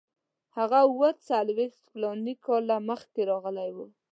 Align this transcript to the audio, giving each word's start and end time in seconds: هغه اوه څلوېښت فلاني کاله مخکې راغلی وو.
هغه 0.57 0.77
اوه 0.87 1.09
څلوېښت 1.27 1.81
فلاني 1.91 2.33
کاله 2.45 2.77
مخکې 2.89 3.21
راغلی 3.31 3.69
وو. 3.75 3.85